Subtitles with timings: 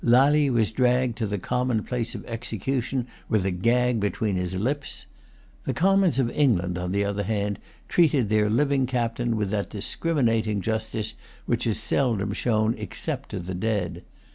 [0.03, 5.05] Lally was dragged to the common place of execution with a gag between his lips.
[5.65, 10.59] The Commons of England, on the other hand, treated their living captain with that discriminating
[10.61, 11.13] justice
[11.45, 14.01] which is seldom shown except to the dead.